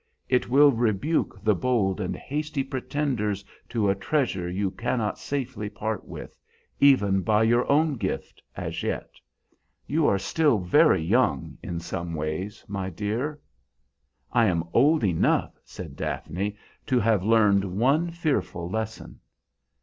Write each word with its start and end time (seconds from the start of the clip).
It 0.27 0.49
will 0.49 0.71
rebuke 0.71 1.39
the 1.43 1.53
bold 1.53 2.01
and 2.01 2.15
hasty 2.15 2.63
pretenders 2.63 3.45
to 3.69 3.87
a 3.87 3.93
treasure 3.93 4.49
you 4.49 4.71
cannot 4.71 5.19
safely 5.19 5.69
part 5.69 6.05
with, 6.07 6.35
even 6.79 7.21
by 7.21 7.43
your 7.43 7.71
own 7.71 7.97
gift, 7.97 8.41
as 8.57 8.81
yet. 8.81 9.11
You 9.85 10.07
are 10.07 10.17
still 10.17 10.57
very 10.57 11.03
young 11.03 11.59
in 11.61 11.79
some 11.79 12.15
ways, 12.15 12.65
my 12.67 12.89
dear." 12.89 13.39
"I 14.31 14.47
am 14.47 14.63
old 14.73 15.03
enough," 15.03 15.59
said 15.63 15.95
Daphne, 15.97 16.57
"to 16.87 16.99
have 16.99 17.21
learned 17.23 17.63
one 17.63 18.09
fearful 18.09 18.67
lesson." 18.67 19.19